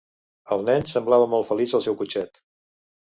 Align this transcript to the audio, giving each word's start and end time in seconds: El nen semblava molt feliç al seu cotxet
El 0.55 0.63
nen 0.69 0.87
semblava 0.93 1.27
molt 1.35 1.49
feliç 1.53 1.77
al 1.79 1.85
seu 1.89 1.99
cotxet 2.01 2.43